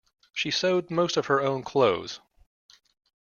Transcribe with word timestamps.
She 0.33 0.49
sewed 0.49 0.89
most 0.89 1.15
of 1.15 1.27
her 1.27 1.41
own 1.41 1.61
clothes. 1.61 2.19